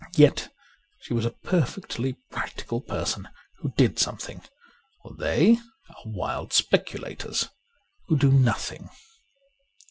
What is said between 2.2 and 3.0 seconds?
practical